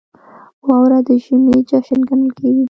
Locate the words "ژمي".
1.23-1.55